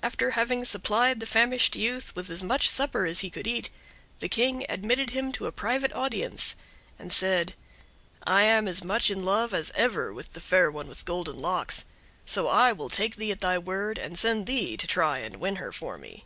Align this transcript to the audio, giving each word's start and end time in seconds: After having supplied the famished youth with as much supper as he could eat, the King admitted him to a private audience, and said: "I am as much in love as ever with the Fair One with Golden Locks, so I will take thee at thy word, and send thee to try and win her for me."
After 0.00 0.30
having 0.30 0.64
supplied 0.64 1.18
the 1.18 1.26
famished 1.26 1.74
youth 1.74 2.14
with 2.14 2.30
as 2.30 2.40
much 2.40 2.68
supper 2.70 3.04
as 3.04 3.18
he 3.18 3.30
could 3.30 3.48
eat, 3.48 3.68
the 4.20 4.28
King 4.28 4.64
admitted 4.68 5.10
him 5.10 5.32
to 5.32 5.46
a 5.48 5.50
private 5.50 5.92
audience, 5.92 6.54
and 7.00 7.12
said: 7.12 7.52
"I 8.24 8.42
am 8.42 8.68
as 8.68 8.84
much 8.84 9.10
in 9.10 9.24
love 9.24 9.52
as 9.52 9.72
ever 9.74 10.12
with 10.14 10.34
the 10.34 10.40
Fair 10.40 10.70
One 10.70 10.86
with 10.86 11.04
Golden 11.04 11.40
Locks, 11.40 11.84
so 12.24 12.46
I 12.46 12.70
will 12.70 12.88
take 12.90 13.16
thee 13.16 13.32
at 13.32 13.40
thy 13.40 13.58
word, 13.58 13.98
and 13.98 14.16
send 14.16 14.46
thee 14.46 14.76
to 14.76 14.86
try 14.86 15.18
and 15.18 15.40
win 15.40 15.56
her 15.56 15.72
for 15.72 15.98
me." 15.98 16.22